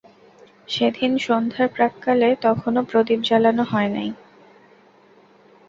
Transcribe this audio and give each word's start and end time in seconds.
সেদিন 0.67 1.11
সন্ধ্যার 1.19 1.67
প্রাক্কালে 1.69 2.29
তখনো 2.41 2.79
প্রদীপ 2.89 3.19
জ্বালানো 3.29 3.63
হয় 3.63 3.89
নাই। 3.95 4.09